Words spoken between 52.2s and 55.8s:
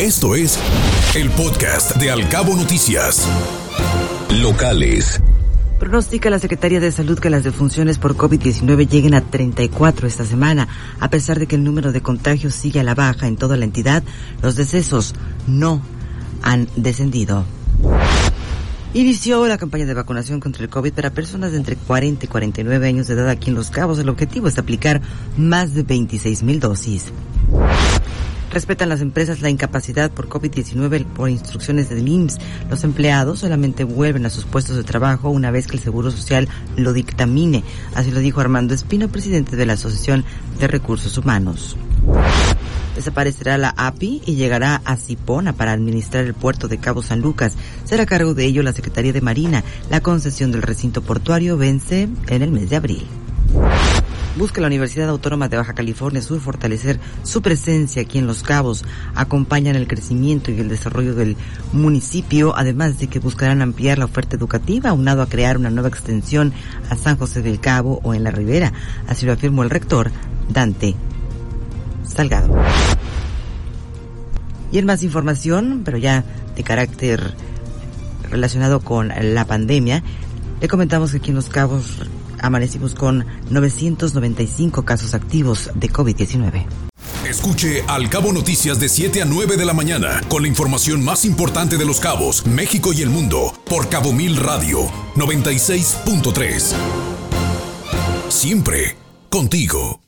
en el mes de abril busca la Universidad Autónoma de Baja